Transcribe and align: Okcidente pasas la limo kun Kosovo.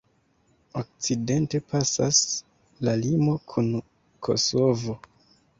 Okcidente 0.79 1.59
pasas 1.73 2.21
la 2.87 2.97
limo 3.05 3.39
kun 3.53 3.71
Kosovo. 4.27 5.01